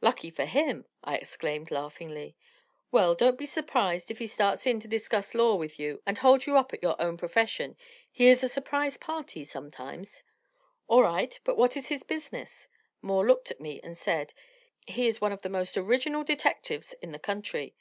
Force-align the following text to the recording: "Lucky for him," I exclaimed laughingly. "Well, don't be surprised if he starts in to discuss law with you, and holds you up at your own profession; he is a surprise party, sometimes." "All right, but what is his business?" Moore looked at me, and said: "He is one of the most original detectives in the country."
"Lucky 0.00 0.30
for 0.30 0.44
him," 0.44 0.86
I 1.02 1.16
exclaimed 1.16 1.72
laughingly. 1.72 2.36
"Well, 2.92 3.16
don't 3.16 3.36
be 3.36 3.46
surprised 3.46 4.12
if 4.12 4.18
he 4.18 4.28
starts 4.28 4.64
in 4.64 4.78
to 4.78 4.86
discuss 4.86 5.34
law 5.34 5.56
with 5.56 5.76
you, 5.80 6.00
and 6.06 6.18
holds 6.18 6.46
you 6.46 6.56
up 6.56 6.72
at 6.72 6.84
your 6.84 6.94
own 7.02 7.16
profession; 7.16 7.76
he 8.08 8.28
is 8.28 8.44
a 8.44 8.48
surprise 8.48 8.96
party, 8.96 9.42
sometimes." 9.42 10.22
"All 10.86 11.02
right, 11.02 11.36
but 11.42 11.56
what 11.56 11.76
is 11.76 11.88
his 11.88 12.04
business?" 12.04 12.68
Moore 13.00 13.26
looked 13.26 13.50
at 13.50 13.60
me, 13.60 13.80
and 13.80 13.98
said: 13.98 14.34
"He 14.86 15.08
is 15.08 15.20
one 15.20 15.32
of 15.32 15.42
the 15.42 15.48
most 15.48 15.76
original 15.76 16.22
detectives 16.22 16.92
in 17.02 17.10
the 17.10 17.18
country." 17.18 17.74